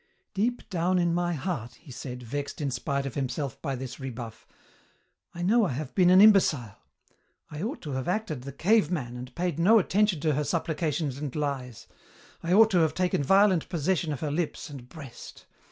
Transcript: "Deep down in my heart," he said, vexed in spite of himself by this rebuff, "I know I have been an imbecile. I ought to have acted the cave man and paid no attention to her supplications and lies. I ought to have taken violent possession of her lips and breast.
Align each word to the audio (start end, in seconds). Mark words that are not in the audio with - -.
"Deep 0.33 0.67
down 0.71 0.97
in 0.97 1.13
my 1.13 1.33
heart," 1.33 1.75
he 1.75 1.91
said, 1.91 2.23
vexed 2.23 2.59
in 2.59 2.71
spite 2.71 3.05
of 3.05 3.13
himself 3.13 3.61
by 3.61 3.75
this 3.75 3.99
rebuff, 3.99 4.47
"I 5.35 5.43
know 5.43 5.63
I 5.65 5.73
have 5.73 5.93
been 5.93 6.09
an 6.09 6.21
imbecile. 6.21 6.75
I 7.51 7.61
ought 7.61 7.83
to 7.83 7.91
have 7.91 8.07
acted 8.07 8.41
the 8.41 8.51
cave 8.51 8.89
man 8.89 9.15
and 9.15 9.35
paid 9.35 9.59
no 9.59 9.77
attention 9.77 10.19
to 10.21 10.33
her 10.33 10.43
supplications 10.43 11.19
and 11.19 11.35
lies. 11.35 11.85
I 12.41 12.51
ought 12.51 12.71
to 12.71 12.79
have 12.79 12.95
taken 12.95 13.21
violent 13.23 13.69
possession 13.69 14.11
of 14.11 14.21
her 14.21 14.31
lips 14.31 14.71
and 14.71 14.89
breast. 14.89 15.45